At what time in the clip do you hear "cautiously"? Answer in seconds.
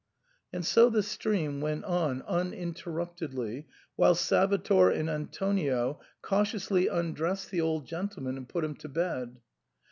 6.23-6.87